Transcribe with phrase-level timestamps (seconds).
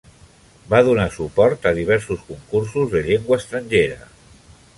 [0.73, 4.01] Va donar suport a diversos concursos de llengua estrangera.